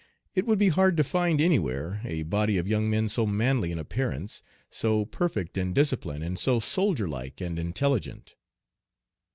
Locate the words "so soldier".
6.39-7.07